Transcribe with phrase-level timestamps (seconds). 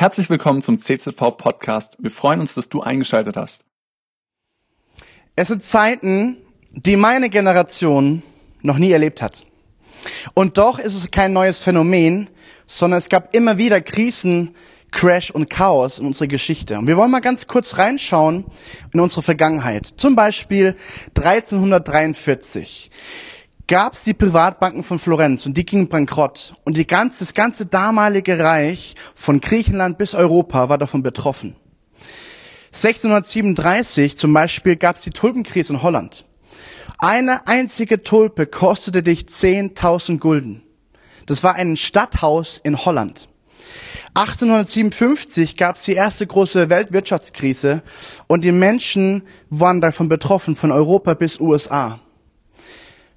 [0.00, 1.96] Herzlich willkommen zum CZV Podcast.
[1.98, 3.64] Wir freuen uns, dass du eingeschaltet hast.
[5.34, 6.36] Es sind Zeiten,
[6.70, 8.22] die meine Generation
[8.62, 9.44] noch nie erlebt hat.
[10.34, 12.30] Und doch ist es kein neues Phänomen,
[12.64, 14.54] sondern es gab immer wieder Krisen,
[14.92, 16.78] Crash und Chaos in unserer Geschichte.
[16.78, 18.44] Und wir wollen mal ganz kurz reinschauen
[18.92, 19.84] in unsere Vergangenheit.
[19.96, 20.76] Zum Beispiel
[21.16, 22.92] 1343
[23.68, 26.54] gab es die Privatbanken von Florenz und die gingen bankrott.
[26.64, 31.54] Und die ganze, das ganze damalige Reich von Griechenland bis Europa war davon betroffen.
[32.68, 36.24] 1637 zum Beispiel gab es die Tulpenkrise in Holland.
[36.98, 40.62] Eine einzige Tulpe kostete dich 10.000 Gulden.
[41.26, 43.28] Das war ein Stadthaus in Holland.
[44.14, 47.82] 1857 gab es die erste große Weltwirtschaftskrise
[48.26, 52.00] und die Menschen waren davon betroffen, von Europa bis USA.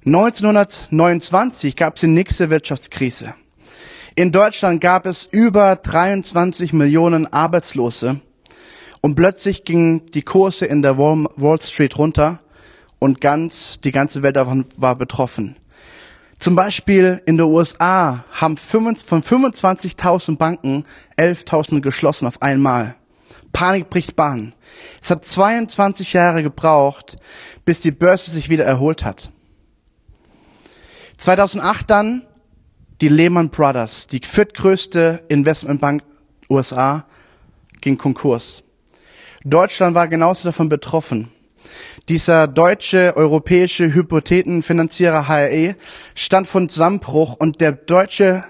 [0.03, 3.35] 1929 gab es die nächste Wirtschaftskrise.
[4.15, 8.19] In Deutschland gab es über 23 Millionen Arbeitslose
[9.01, 12.39] und plötzlich gingen die Kurse in der Wall Street runter
[12.97, 15.55] und ganz, die ganze Welt davon war betroffen.
[16.39, 20.85] Zum Beispiel in den USA haben von 25.000 Banken
[21.19, 22.95] 11.000 geschlossen auf einmal.
[23.53, 24.53] Panik bricht Bahn.
[24.99, 27.17] Es hat 22 Jahre gebraucht,
[27.65, 29.29] bis die Börse sich wieder erholt hat.
[31.21, 32.23] 2008 dann
[32.99, 36.01] die Lehman Brothers, die viertgrößte Investmentbank
[36.49, 37.05] USA,
[37.79, 38.63] ging Konkurs.
[39.43, 41.29] Deutschland war genauso davon betroffen.
[42.09, 45.75] Dieser deutsche europäische Hypothekenfinanzierer HRE
[46.15, 48.43] stand von Zusammenbruch und der deutsche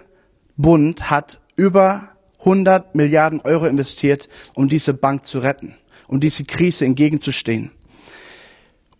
[0.55, 5.75] Bund hat über 100 Milliarden Euro investiert, um diese Bank zu retten,
[6.07, 7.71] um diese Krise entgegenzustehen.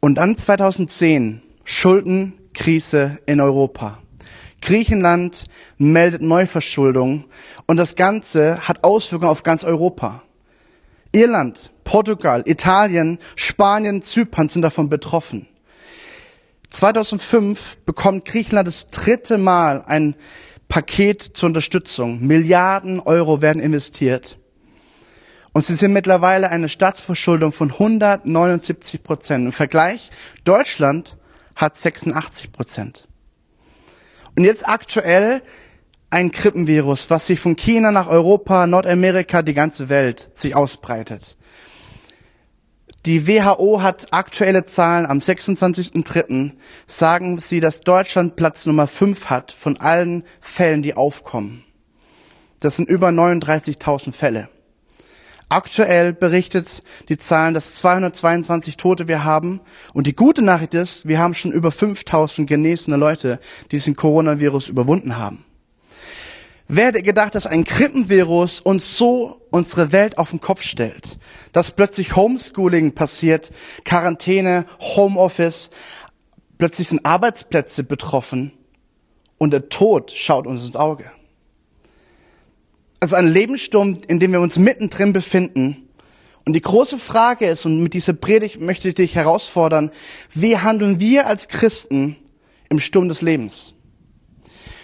[0.01, 3.99] Und dann 2010 Schulden Krise in Europa.
[4.61, 5.45] Griechenland
[5.77, 7.25] meldet Neuverschuldung
[7.65, 10.23] und das Ganze hat Auswirkungen auf ganz Europa.
[11.11, 15.47] Irland, Portugal, Italien, Spanien, Zypern sind davon betroffen.
[16.69, 20.15] 2005 bekommt Griechenland das dritte Mal ein
[20.69, 22.25] Paket zur Unterstützung.
[22.25, 24.37] Milliarden Euro werden investiert.
[25.51, 29.47] Und sie sind mittlerweile eine Staatsverschuldung von 179 Prozent.
[29.47, 30.11] Im Vergleich,
[30.45, 31.17] Deutschland
[31.61, 33.07] hat 86 Prozent.
[34.35, 35.41] Und jetzt aktuell
[36.09, 41.37] ein Krippenvirus, was sich von China nach Europa, Nordamerika, die ganze Welt sich ausbreitet.
[43.05, 46.51] Die WHO hat aktuelle Zahlen am 26.03.
[46.85, 51.63] sagen sie, dass Deutschland Platz Nummer 5 hat von allen Fällen, die aufkommen.
[52.59, 54.49] Das sind über 39.000 Fälle.
[55.51, 59.59] Aktuell berichtet die Zahlen, dass 222 Tote wir haben.
[59.93, 64.69] Und die gute Nachricht ist, wir haben schon über 5000 genesene Leute, die diesen Coronavirus
[64.69, 65.43] überwunden haben.
[66.69, 71.19] Wer hätte gedacht, dass ein Krippenvirus uns so unsere Welt auf den Kopf stellt?
[71.51, 73.51] Dass plötzlich Homeschooling passiert,
[73.83, 75.69] Quarantäne, Homeoffice,
[76.59, 78.53] plötzlich sind Arbeitsplätze betroffen
[79.37, 81.11] und der Tod schaut uns ins Auge.
[83.01, 85.89] Also ein Lebenssturm, in dem wir uns mittendrin befinden.
[86.45, 89.89] Und die große Frage ist, und mit dieser Predigt möchte ich dich herausfordern,
[90.35, 92.15] wie handeln wir als Christen
[92.69, 93.73] im Sturm des Lebens?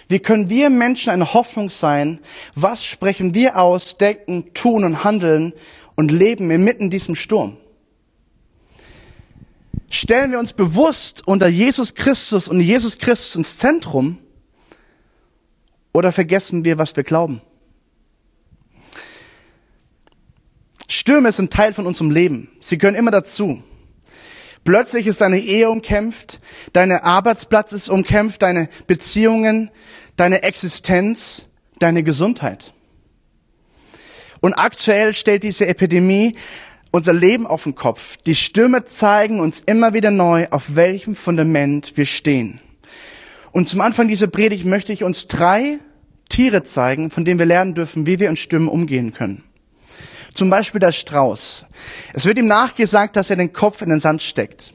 [0.08, 2.18] Wie können wir Menschen eine Hoffnung sein?
[2.56, 5.52] Was sprechen wir aus, denken, tun und handeln
[5.94, 7.56] und leben inmitten diesem Sturm?
[9.90, 14.18] Stellen wir uns bewusst unter Jesus Christus und Jesus Christus ins Zentrum
[15.92, 17.42] oder vergessen wir, was wir glauben?
[21.08, 22.50] Stürme sind Teil von unserem Leben.
[22.60, 23.62] Sie gehören immer dazu.
[24.62, 26.38] Plötzlich ist deine Ehe umkämpft,
[26.74, 29.70] deine Arbeitsplatz ist umkämpft, deine Beziehungen,
[30.16, 31.48] deine Existenz,
[31.78, 32.74] deine Gesundheit.
[34.40, 36.36] Und aktuell stellt diese Epidemie
[36.90, 38.18] unser Leben auf den Kopf.
[38.26, 42.60] Die Stürme zeigen uns immer wieder neu, auf welchem Fundament wir stehen.
[43.50, 45.78] Und zum Anfang dieser Predigt möchte ich uns drei
[46.28, 49.47] Tiere zeigen, von denen wir lernen dürfen, wie wir in Stürmen umgehen können.
[50.38, 51.66] Zum Beispiel der Strauß.
[52.12, 54.72] Es wird ihm nachgesagt, dass er den Kopf in den Sand steckt.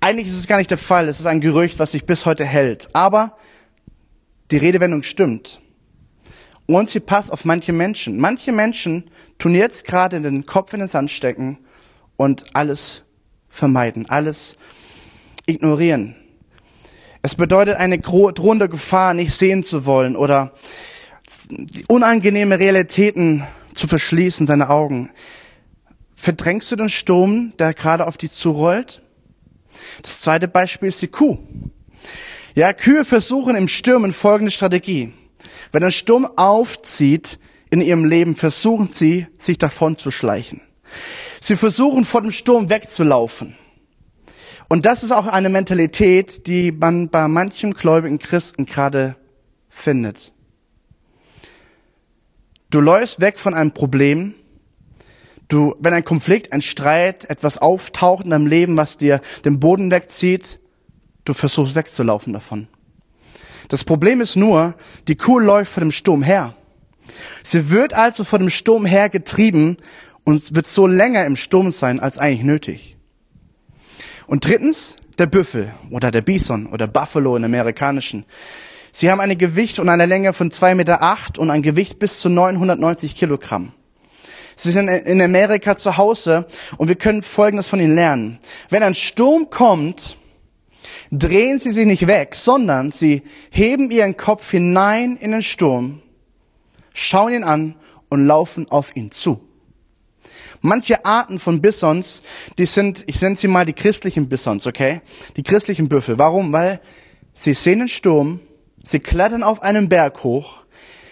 [0.00, 1.08] Eigentlich ist es gar nicht der Fall.
[1.08, 2.88] Es ist ein Gerücht, was sich bis heute hält.
[2.94, 3.36] Aber
[4.50, 5.60] die Redewendung stimmt.
[6.64, 8.18] Und sie passt auf manche Menschen.
[8.18, 11.58] Manche Menschen tun jetzt gerade den Kopf in den Sand stecken
[12.16, 13.02] und alles
[13.50, 14.56] vermeiden, alles
[15.44, 16.16] ignorieren.
[17.20, 20.54] Es bedeutet eine drohende Gefahr, nicht sehen zu wollen oder
[21.88, 23.44] unangenehme Realitäten
[23.74, 25.10] zu verschließen, seine Augen.
[26.14, 29.02] Verdrängst du den Sturm, der gerade auf dich zurollt?
[30.02, 31.38] Das zweite Beispiel ist die Kuh.
[32.54, 35.12] Ja, Kühe versuchen im Stürmen folgende Strategie.
[35.72, 37.40] Wenn ein Sturm aufzieht,
[37.70, 40.60] in ihrem Leben versuchen sie, sich davon zu schleichen.
[41.40, 43.56] Sie versuchen, vor dem Sturm wegzulaufen.
[44.68, 49.16] Und das ist auch eine Mentalität, die man bei manchen gläubigen Christen gerade
[49.68, 50.32] findet.
[52.74, 54.34] Du läufst weg von einem Problem.
[55.46, 59.92] Du, wenn ein Konflikt, ein Streit, etwas auftaucht in deinem Leben, was dir den Boden
[59.92, 60.58] wegzieht,
[61.24, 62.66] du versuchst wegzulaufen davon.
[63.68, 64.74] Das Problem ist nur,
[65.06, 66.56] die Kuh läuft vor dem Sturm her.
[67.44, 69.76] Sie wird also vor dem Sturm hergetrieben
[70.24, 72.96] und wird so länger im Sturm sein als eigentlich nötig.
[74.26, 78.24] Und drittens, der Büffel oder der Bison oder Buffalo im amerikanischen.
[78.96, 82.20] Sie haben ein Gewicht und eine Länge von zwei Meter acht und ein Gewicht bis
[82.20, 83.72] zu 990 Kilogramm.
[84.54, 86.46] Sie sind in Amerika zu Hause
[86.76, 88.38] und wir können Folgendes von ihnen lernen.
[88.70, 90.16] Wenn ein Sturm kommt,
[91.10, 96.00] drehen sie sich nicht weg, sondern sie heben ihren Kopf hinein in den Sturm,
[96.92, 97.74] schauen ihn an
[98.10, 99.40] und laufen auf ihn zu.
[100.60, 102.22] Manche Arten von Bissons,
[102.58, 105.00] die sind, ich nenne sie mal die christlichen Bissons, okay?
[105.36, 106.16] Die christlichen Büffel.
[106.16, 106.52] Warum?
[106.52, 106.80] Weil
[107.34, 108.38] sie sehen den Sturm,
[108.84, 110.64] sie klettern auf einen Berg hoch,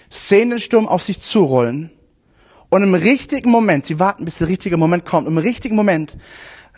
[0.09, 1.91] sehen den Sturm auf sich zurollen
[2.73, 6.17] und im richtigen Moment, sie warten, bis der richtige Moment kommt, im richtigen Moment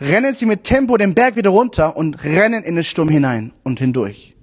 [0.01, 3.79] rennen sie mit Tempo den Berg wieder runter und rennen in den Sturm hinein und
[3.79, 4.35] hindurch.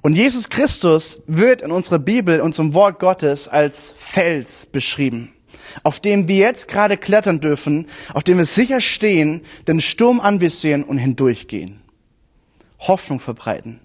[0.00, 5.34] Und Jesus Christus wird in unserer Bibel, unserem Wort Gottes, als Fels beschrieben,
[5.84, 10.82] auf dem wir jetzt gerade klettern dürfen, auf dem wir sicher stehen, den Sturm anvisieren
[10.82, 11.82] und hindurchgehen.
[12.80, 13.80] Hoffnung verbreiten.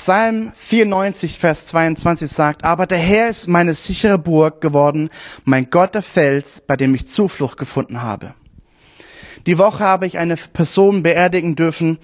[0.00, 5.10] Psalm 94, Vers 22 sagt, aber der Herr ist meine sichere Burg geworden,
[5.44, 8.32] mein Gott der Fels, bei dem ich Zuflucht gefunden habe.
[9.44, 11.98] Die Woche habe ich eine Person beerdigen dürfen,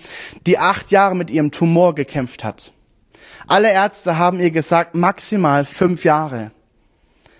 [0.46, 2.74] die acht Jahre mit ihrem Tumor gekämpft hat.
[3.46, 6.50] Alle Ärzte haben ihr gesagt, maximal fünf Jahre.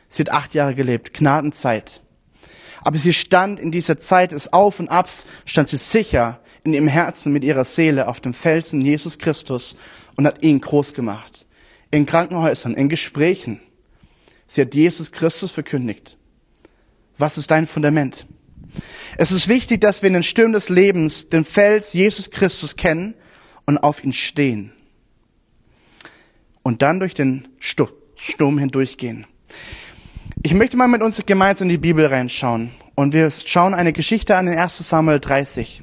[0.09, 2.01] Sie hat acht Jahre gelebt, Gnadenzeit.
[2.81, 6.89] Aber sie stand in dieser Zeit des Auf und Abs, stand sie sicher in ihrem
[6.89, 9.77] Herzen mit ihrer Seele auf dem Felsen Jesus Christus
[10.17, 11.47] und hat ihn groß gemacht.
[11.91, 13.61] In Krankenhäusern, in Gesprächen.
[14.47, 16.17] Sie hat Jesus Christus verkündigt.
[17.19, 18.27] Was ist dein Fundament?
[19.17, 23.15] Es ist wichtig, dass wir in den Stürmen des Lebens den Fels Jesus Christus kennen
[23.65, 24.73] und auf ihn stehen.
[26.63, 29.27] Und dann durch den Sturm hindurchgehen.
[30.43, 32.71] Ich möchte mal mit uns gemeinsam in die Bibel reinschauen.
[32.95, 35.83] Und wir schauen eine Geschichte an in 1 Samuel 30.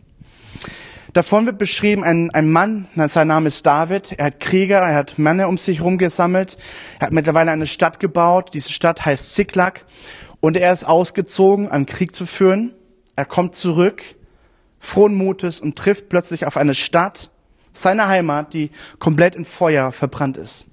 [1.14, 5.20] Davon wird beschrieben, ein, ein Mann, sein Name ist David, er hat Krieger, er hat
[5.20, 6.58] Männer um sich herum gesammelt,
[7.00, 9.86] er hat mittlerweile eine Stadt gebaut, diese Stadt heißt Ziklag,
[10.40, 12.74] und er ist ausgezogen, einen Krieg zu führen.
[13.16, 14.04] Er kommt zurück,
[14.80, 17.30] frohen Mutes und trifft plötzlich auf eine Stadt,
[17.74, 20.66] seine Heimat, die komplett in Feuer verbrannt ist.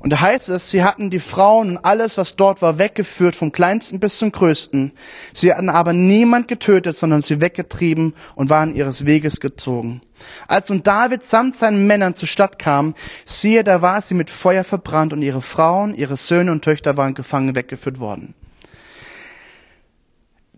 [0.00, 3.52] Und da heißt es, sie hatten die Frauen und alles, was dort war, weggeführt, vom
[3.52, 4.92] kleinsten bis zum größten.
[5.34, 10.00] Sie hatten aber niemand getötet, sondern sie weggetrieben und waren ihres Weges gezogen.
[10.48, 12.94] Als nun David samt seinen Männern zur Stadt kam,
[13.26, 17.14] siehe, da war sie mit Feuer verbrannt und ihre Frauen, ihre Söhne und Töchter waren
[17.14, 18.34] gefangen weggeführt worden.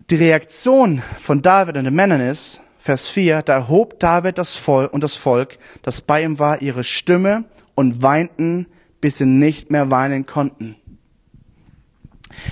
[0.09, 4.93] Die Reaktion von David und den Männern ist, Vers 4, da erhob David das Volk
[4.93, 8.67] und das Volk, das bei ihm war, ihre Stimme und weinten
[9.03, 10.77] bis sie nicht mehr weinen konnten.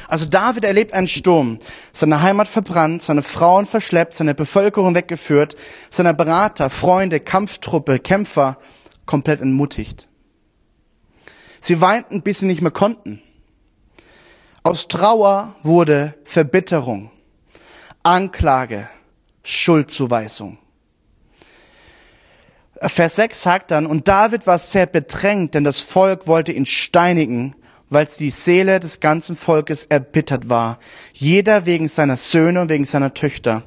[0.09, 1.59] Also David erlebt einen Sturm,
[1.93, 5.55] seine Heimat verbrannt, seine Frauen verschleppt, seine Bevölkerung weggeführt,
[5.89, 8.57] seine Berater, Freunde, Kampftruppe, Kämpfer
[9.05, 10.09] komplett entmutigt.
[11.61, 13.21] Sie weinten, bis sie nicht mehr konnten.
[14.61, 17.11] Aus Trauer wurde Verbitterung,
[18.03, 18.89] Anklage,
[19.41, 20.57] Schuldzuweisung.
[22.89, 27.55] Vers 6 sagt dann, und David war sehr bedrängt, denn das Volk wollte ihn steinigen,
[27.89, 30.79] weil die Seele des ganzen Volkes erbittert war.
[31.13, 33.63] Jeder wegen seiner Söhne und wegen seiner Töchter.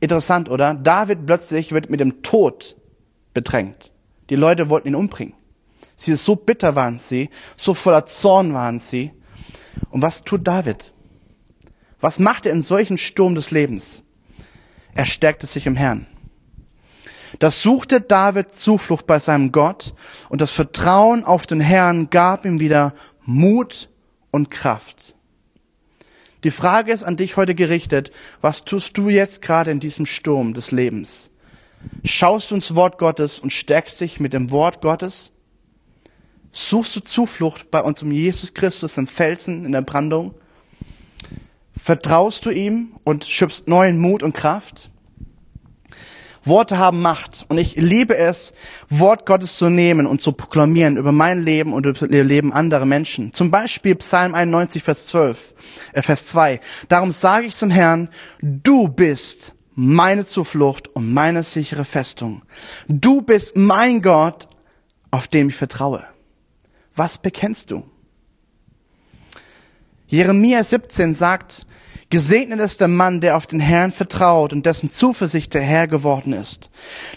[0.00, 0.74] Interessant, oder?
[0.74, 2.76] David plötzlich wird mit dem Tod
[3.32, 3.92] bedrängt.
[4.28, 5.34] Die Leute wollten ihn umbringen.
[5.96, 9.12] Sie so bitter waren sie, so voller Zorn waren sie.
[9.90, 10.92] Und was tut David?
[12.00, 14.02] Was macht er in solchen Sturm des Lebens?
[14.94, 16.06] Er stärkte sich im Herrn.
[17.38, 19.94] Das suchte David Zuflucht bei seinem Gott
[20.28, 22.94] und das Vertrauen auf den Herrn gab ihm wieder
[23.24, 23.90] Mut
[24.30, 25.14] und Kraft.
[26.44, 30.54] Die Frage ist an dich heute gerichtet, was tust du jetzt gerade in diesem Sturm
[30.54, 31.30] des Lebens?
[32.04, 35.32] Schaust du ins Wort Gottes und stärkst dich mit dem Wort Gottes?
[36.52, 40.34] Suchst du Zuflucht bei unserem Jesus Christus im Felsen in der Brandung?
[41.76, 44.90] Vertraust du ihm und schöpfst neuen Mut und Kraft?
[46.44, 47.46] Worte haben Macht.
[47.48, 48.54] Und ich liebe es,
[48.88, 52.86] Wort Gottes zu nehmen und zu proklamieren über mein Leben und über das Leben anderer
[52.86, 53.32] Menschen.
[53.32, 55.54] Zum Beispiel Psalm 91, Vers 12,
[55.92, 56.60] äh, Vers 2.
[56.88, 58.08] Darum sage ich zum Herrn,
[58.40, 62.42] du bist meine Zuflucht und meine sichere Festung.
[62.88, 64.48] Du bist mein Gott,
[65.12, 66.04] auf dem ich vertraue.
[66.96, 67.84] Was bekennst du?
[70.08, 71.66] Jeremia 17 sagt,
[72.10, 76.32] Gesegnet ist der Mann, der auf den Herrn vertraut und dessen Zuversicht der Herr geworden
[76.32, 76.70] ist.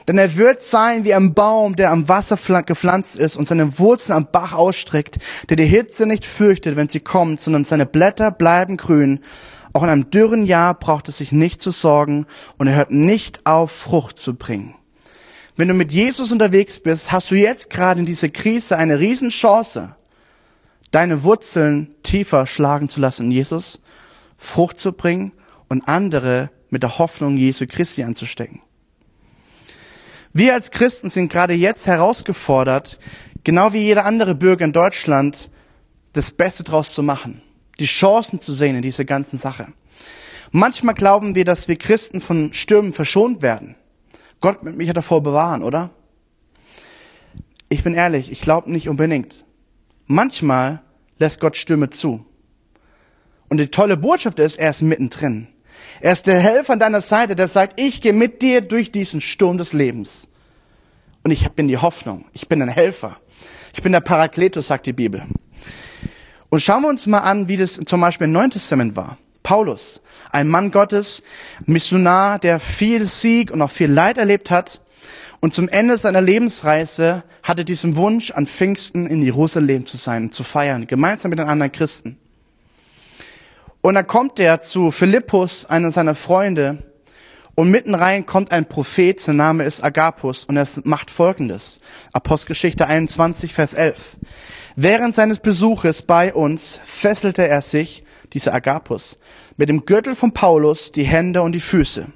[0.05, 4.17] Denn er wird sein wie ein Baum, der am Wasser gepflanzt ist und seine Wurzeln
[4.17, 5.19] am Bach ausstreckt,
[5.49, 9.21] der die Hitze nicht fürchtet, wenn sie kommt, sondern seine Blätter bleiben grün.
[9.71, 12.25] Auch in einem dürren Jahr braucht es sich nicht zu sorgen
[12.57, 14.75] und er hört nicht auf, Frucht zu bringen.
[15.55, 19.95] Wenn du mit Jesus unterwegs bist, hast du jetzt gerade in dieser Krise eine Riesenchance,
[20.91, 23.79] deine Wurzeln tiefer schlagen zu lassen Jesus
[24.41, 25.33] Frucht zu bringen
[25.69, 28.61] und andere mit der Hoffnung Jesu Christi anzustecken.
[30.33, 32.99] Wir als Christen sind gerade jetzt herausgefordert,
[33.43, 35.51] genau wie jeder andere Bürger in Deutschland,
[36.13, 37.43] das Beste draus zu machen,
[37.79, 39.67] die Chancen zu sehen in dieser ganzen Sache.
[40.51, 43.75] Manchmal glauben wir, dass wir Christen von Stürmen verschont werden.
[44.39, 45.91] Gott wird mich davor bewahren, oder?
[47.69, 49.45] Ich bin ehrlich, ich glaube nicht unbedingt.
[50.07, 50.81] Manchmal
[51.19, 52.25] lässt Gott Stürme zu.
[53.51, 55.45] Und die tolle Botschaft ist, er ist mittendrin.
[55.99, 59.19] Er ist der Helfer an deiner Seite, der sagt, ich gehe mit dir durch diesen
[59.19, 60.29] Sturm des Lebens.
[61.21, 62.23] Und ich bin die Hoffnung.
[62.31, 63.17] Ich bin ein Helfer.
[63.73, 65.23] Ich bin der Parakletus, sagt die Bibel.
[66.47, 69.17] Und schauen wir uns mal an, wie das zum Beispiel im Neuen Testament war.
[69.43, 71.21] Paulus, ein Mann Gottes,
[71.65, 74.79] Missionar, der viel Sieg und auch viel Leid erlebt hat.
[75.41, 80.45] Und zum Ende seiner Lebensreise hatte diesen Wunsch, an Pfingsten in Jerusalem zu sein zu
[80.45, 82.17] feiern, gemeinsam mit den anderen Christen.
[83.81, 86.83] Und dann kommt er zu Philippus, einer seiner Freunde,
[87.55, 91.79] und mitten rein kommt ein Prophet, sein Name ist Agapus, und er macht Folgendes.
[92.13, 94.17] Apostelgeschichte 21, Vers 11.
[94.75, 99.17] Während seines Besuches bei uns fesselte er sich, dieser Agapus,
[99.57, 102.07] mit dem Gürtel von Paulus die Hände und die Füße.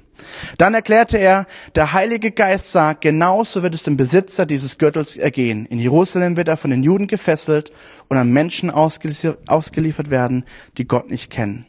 [0.58, 5.66] Dann erklärte er, der Heilige Geist sagt, genauso wird es dem Besitzer dieses Gürtels ergehen.
[5.66, 7.72] In Jerusalem wird er von den Juden gefesselt
[8.08, 10.44] und an Menschen ausgeliefert werden,
[10.78, 11.66] die Gott nicht kennen.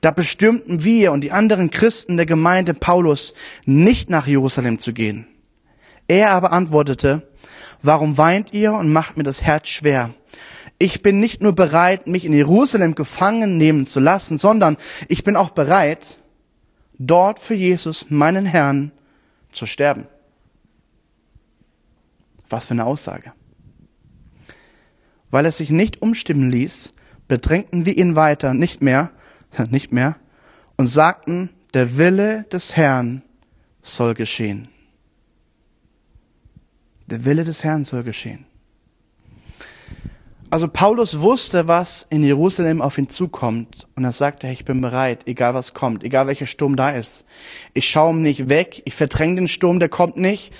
[0.00, 3.34] Da bestimmten wir und die anderen Christen der Gemeinde Paulus
[3.64, 5.26] nicht nach Jerusalem zu gehen.
[6.08, 7.28] Er aber antwortete,
[7.82, 10.14] warum weint ihr und macht mir das Herz schwer?
[10.78, 14.76] Ich bin nicht nur bereit, mich in Jerusalem gefangen nehmen zu lassen, sondern
[15.08, 16.18] ich bin auch bereit,
[16.98, 18.92] dort für Jesus, meinen Herrn,
[19.52, 20.06] zu sterben.
[22.48, 23.32] Was für eine Aussage.
[25.30, 26.92] Weil er sich nicht umstimmen ließ,
[27.28, 29.10] bedrängten wir ihn weiter, nicht mehr,
[29.70, 30.16] nicht mehr,
[30.76, 33.22] und sagten, der Wille des Herrn
[33.82, 34.68] soll geschehen.
[37.06, 38.46] Der Wille des Herrn soll geschehen.
[40.48, 43.88] Also Paulus wusste, was in Jerusalem auf ihn zukommt.
[43.96, 47.24] Und er sagte, ich bin bereit, egal was kommt, egal welcher Sturm da ist.
[47.74, 50.54] Ich schaue nicht weg, ich verdränge den Sturm, der kommt nicht,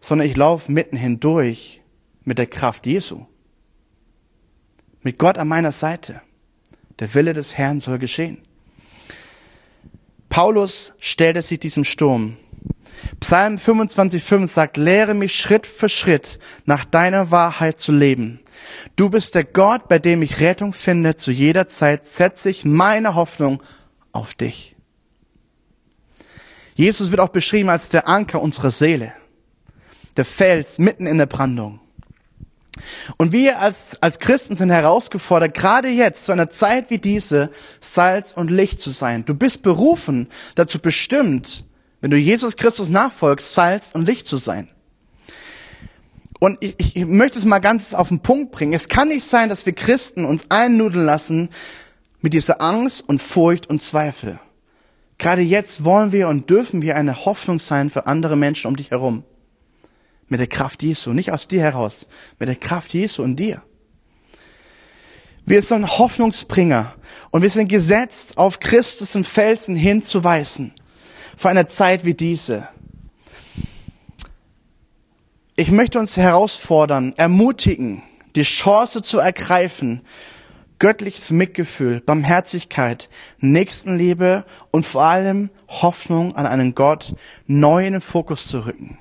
[0.00, 1.80] sondern ich laufe mitten hindurch
[2.22, 3.26] mit der Kraft Jesu.
[5.02, 6.20] Mit Gott an meiner Seite.
[6.98, 8.42] Der Wille des Herrn soll geschehen.
[10.28, 12.36] Paulus stellte sich diesem Sturm.
[13.20, 18.40] Psalm 25,5 sagt, lehre mich Schritt für Schritt nach deiner Wahrheit zu leben.
[18.96, 21.16] Du bist der Gott, bei dem ich Rettung finde.
[21.16, 23.62] Zu jeder Zeit setze ich meine Hoffnung
[24.12, 24.76] auf dich.
[26.74, 29.12] Jesus wird auch beschrieben als der Anker unserer Seele,
[30.16, 31.80] der Fels mitten in der Brandung.
[33.16, 37.50] Und wir als, als Christen sind herausgefordert, gerade jetzt, zu einer Zeit wie diese,
[37.80, 39.24] Salz und Licht zu sein.
[39.24, 41.64] Du bist berufen, dazu bestimmt,
[42.00, 44.68] wenn du Jesus Christus nachfolgst, Salz und Licht zu sein.
[46.40, 48.72] Und ich, ich möchte es mal ganz auf den Punkt bringen.
[48.72, 51.50] Es kann nicht sein, dass wir Christen uns einnudeln lassen
[52.22, 54.40] mit dieser Angst und Furcht und Zweifel.
[55.18, 58.90] Gerade jetzt wollen wir und dürfen wir eine Hoffnung sein für andere Menschen um dich
[58.90, 59.22] herum.
[60.28, 63.62] Mit der Kraft Jesu, nicht aus dir heraus, mit der Kraft Jesu in dir.
[65.44, 66.94] Wir sind Hoffnungsbringer
[67.30, 70.72] und wir sind gesetzt, auf Christus und Felsen hinzuweisen.
[71.36, 72.68] Für eine Zeit wie diese.
[75.60, 78.02] Ich möchte uns herausfordern, ermutigen,
[78.34, 80.00] die Chance zu ergreifen,
[80.78, 87.14] göttliches Mitgefühl, Barmherzigkeit, Nächstenliebe und vor allem Hoffnung an einen Gott
[87.46, 88.96] neu in den Fokus zu rücken.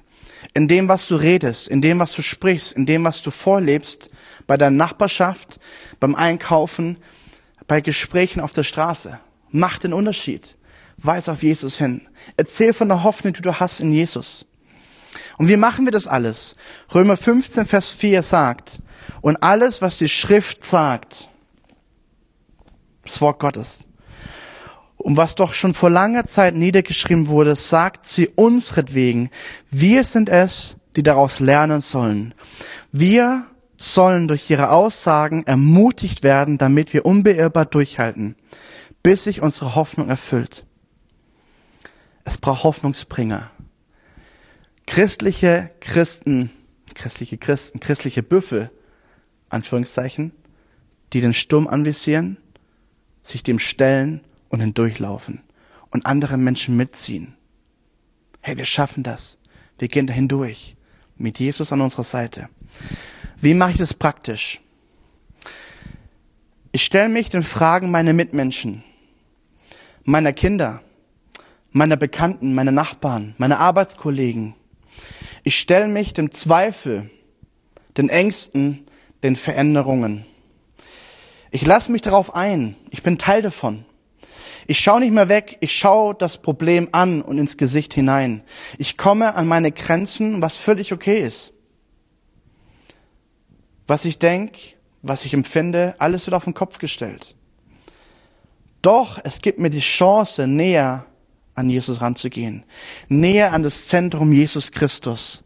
[0.53, 4.09] In dem, was du redest, in dem, was du sprichst, in dem, was du vorlebst,
[4.45, 5.61] bei deiner Nachbarschaft,
[6.01, 6.97] beim Einkaufen,
[7.69, 9.17] bei Gesprächen auf der Straße.
[9.49, 10.57] Mach den Unterschied.
[10.97, 12.01] weis auf Jesus hin.
[12.35, 14.45] Erzähl von der Hoffnung, die du hast in Jesus.
[15.39, 16.57] Und wie machen wir das alles?
[16.93, 18.79] Römer 15, Vers 4 sagt,
[19.21, 21.29] und alles, was die Schrift sagt,
[23.05, 23.87] das Wort Gottes,
[24.97, 29.29] und was doch schon vor langer Zeit niedergeschrieben wurde, sagt sie unsretwegen.
[29.71, 32.33] Wir sind es, die daraus lernen sollen.
[32.91, 33.45] Wir
[33.77, 38.35] sollen durch ihre Aussagen ermutigt werden, damit wir unbeirrbar durchhalten,
[39.03, 40.65] bis sich unsere Hoffnung erfüllt.
[42.25, 43.49] Es braucht Hoffnungsbringer.
[44.89, 46.49] Christliche Christen,
[46.95, 48.71] christliche Christen, christliche Büffel,
[49.47, 50.31] Anführungszeichen,
[51.13, 52.37] die den Sturm anvisieren,
[53.21, 55.43] sich dem stellen und hindurchlaufen
[55.91, 57.35] und andere Menschen mitziehen.
[58.41, 59.37] Hey, wir schaffen das.
[59.77, 60.75] Wir gehen da hindurch
[61.17, 62.49] mit Jesus an unserer Seite.
[63.39, 64.59] Wie mache ich das praktisch?
[66.71, 68.83] Ich stelle mich den Fragen meiner Mitmenschen,
[70.03, 70.81] meiner Kinder,
[71.69, 74.55] meiner Bekannten, meiner Nachbarn, meiner Arbeitskollegen.
[75.49, 77.09] Ich stelle mich dem Zweifel,
[77.97, 78.85] den Ängsten,
[79.23, 80.23] den Veränderungen.
[81.49, 82.75] Ich lasse mich darauf ein.
[82.91, 83.83] Ich bin Teil davon.
[84.67, 88.43] Ich schaue nicht mehr weg, ich schaue das Problem an und ins Gesicht hinein.
[88.77, 91.51] Ich komme an meine Grenzen, was völlig okay ist.
[93.87, 94.59] Was ich denke,
[95.01, 97.33] was ich empfinde, alles wird auf den Kopf gestellt.
[98.83, 101.07] Doch es gibt mir die Chance, näher
[101.59, 102.63] an Jesus ranzugehen,
[103.07, 105.43] näher an das Zentrum Jesus Christus,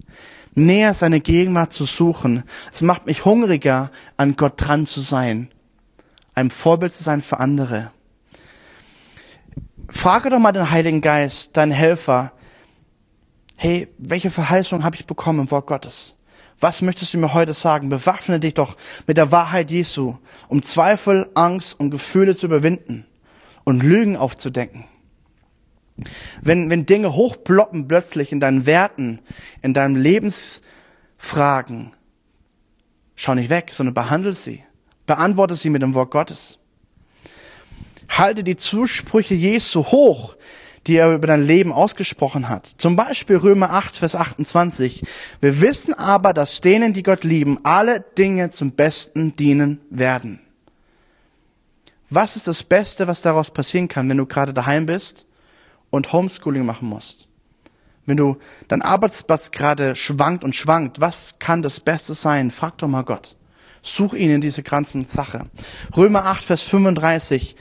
[0.55, 2.43] näher seine Gegenwart zu suchen.
[2.71, 5.49] Es macht mich hungriger, an Gott dran zu sein,
[6.35, 7.91] ein Vorbild zu sein für andere.
[9.89, 12.31] Frage doch mal den Heiligen Geist, deinen Helfer,
[13.55, 16.15] hey, welche Verheißung habe ich bekommen im Wort Gottes?
[16.59, 17.89] Was möchtest du mir heute sagen?
[17.89, 20.17] Bewaffne dich doch mit der Wahrheit Jesu,
[20.47, 23.05] um Zweifel, Angst und Gefühle zu überwinden
[23.63, 24.85] und Lügen aufzudecken.
[26.41, 29.19] Wenn, wenn Dinge hochploppen plötzlich in deinen Werten,
[29.61, 31.91] in deinen Lebensfragen,
[33.15, 34.63] schau nicht weg, sondern behandle sie.
[35.05, 36.59] Beantworte sie mit dem Wort Gottes.
[38.09, 40.35] Halte die Zusprüche Jesu hoch,
[40.87, 42.67] die er über dein Leben ausgesprochen hat.
[42.67, 45.03] Zum Beispiel Römer 8, Vers 28.
[45.39, 50.41] Wir wissen aber, dass denen, die Gott lieben, alle Dinge zum Besten dienen werden.
[52.09, 55.25] Was ist das Beste, was daraus passieren kann, wenn du gerade daheim bist
[55.93, 57.27] und Homeschooling machen musst?
[58.07, 62.49] Wenn du dein Arbeitsplatz gerade schwankt und schwankt, was kann das Beste sein?
[62.49, 63.37] Frag doch mal Gott.
[63.83, 65.45] Such ihn in diese ganzen Sache.
[65.95, 67.55] Römer 8, Vers 35.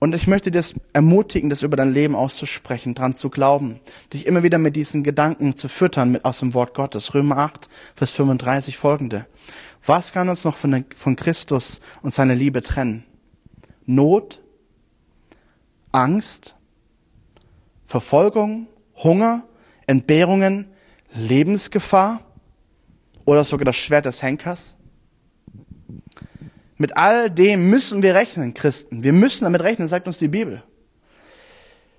[0.00, 3.78] Und ich möchte dir ermutigen, das über dein Leben auszusprechen, dran zu glauben,
[4.12, 7.14] dich immer wieder mit diesen Gedanken zu füttern mit aus dem Wort Gottes.
[7.14, 9.26] Römer 8, Vers 35 folgende.
[9.86, 13.04] Was kann uns noch von, der, von Christus und seiner Liebe trennen?
[13.86, 14.42] Not,
[15.92, 16.56] Angst,
[17.90, 18.68] Verfolgung,
[19.02, 19.42] Hunger,
[19.88, 20.70] Entbehrungen,
[21.12, 22.22] Lebensgefahr
[23.24, 24.76] oder sogar das Schwert des Henkers?
[26.76, 29.02] Mit all dem müssen wir rechnen, Christen.
[29.02, 30.62] Wir müssen damit rechnen, sagt uns die Bibel.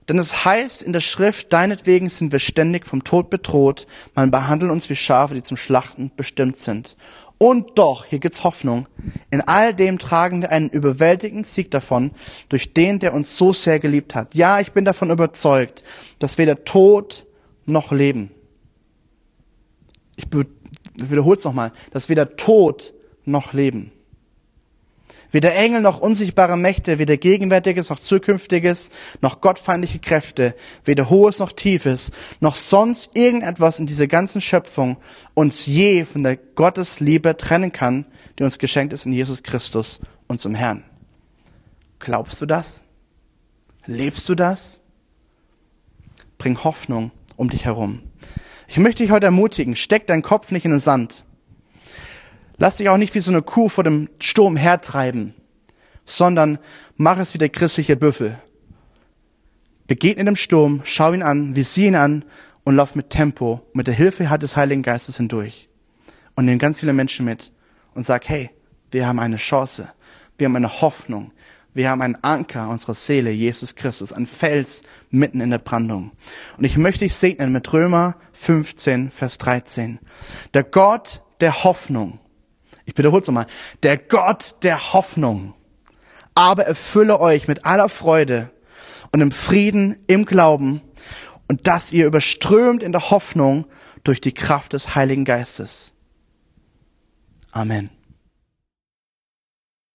[0.07, 4.71] Denn es heißt in der Schrift, deinetwegen sind wir ständig vom Tod bedroht, man behandelt
[4.71, 6.95] uns wie Schafe, die zum Schlachten bestimmt sind.
[7.41, 8.87] Und doch, hier gibt's Hoffnung,
[9.31, 12.11] in all dem tragen wir einen überwältigenden Sieg davon,
[12.49, 14.35] durch den, der uns so sehr geliebt hat.
[14.35, 15.83] Ja, ich bin davon überzeugt,
[16.19, 17.25] dass weder Tod
[17.65, 18.29] noch Leben,
[20.15, 20.27] ich
[20.93, 22.93] wiederhole es nochmal, dass weder Tod
[23.25, 23.91] noch Leben,
[25.31, 28.91] Weder Engel noch unsichtbare Mächte, weder Gegenwärtiges noch Zukünftiges,
[29.21, 34.97] noch gottfeindliche Kräfte, weder Hohes noch Tiefes, noch sonst irgendetwas in dieser ganzen Schöpfung
[35.33, 38.05] uns je von der Gottesliebe trennen kann,
[38.37, 40.83] die uns geschenkt ist in Jesus Christus, unserem Herrn.
[41.99, 42.83] Glaubst du das?
[43.85, 44.81] Lebst du das?
[46.37, 48.01] Bring Hoffnung um dich herum.
[48.67, 51.25] Ich möchte dich heute ermutigen, steck deinen Kopf nicht in den Sand.
[52.61, 55.33] Lass dich auch nicht wie so eine Kuh vor dem Sturm hertreiben,
[56.05, 56.59] sondern
[56.95, 58.37] mach es wie der christliche Büffel.
[59.87, 62.23] Begegne dem Sturm, schau ihn an, visier ihn an
[62.63, 65.69] und lauf mit Tempo, mit der Hilfe des Heiligen Geistes hindurch.
[66.35, 67.51] Und nimm ganz viele Menschen mit
[67.95, 68.51] und sag, hey,
[68.91, 69.89] wir haben eine Chance,
[70.37, 71.31] wir haben eine Hoffnung,
[71.73, 76.11] wir haben einen Anker unserer Seele, Jesus Christus, ein Fels mitten in der Brandung.
[76.59, 79.97] Und ich möchte dich segnen mit Römer 15, Vers 13.
[80.53, 82.19] Der Gott der Hoffnung
[82.85, 83.47] ich wiederhole es nochmal.
[83.83, 85.53] Der Gott der Hoffnung
[86.35, 88.49] aber erfülle euch mit aller Freude
[89.11, 90.81] und im Frieden im Glauben
[91.47, 93.65] und dass ihr überströmt in der Hoffnung
[94.03, 95.93] durch die Kraft des Heiligen Geistes.
[97.51, 97.89] Amen.